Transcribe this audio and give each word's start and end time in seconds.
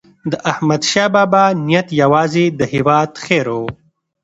داحمدشاه 0.31 1.07
بابا 1.15 1.43
نیت 1.65 1.87
یوازې 2.01 2.45
د 2.59 2.59
هیواد 2.73 3.11
خیر 3.25 3.45
و. 3.61 3.61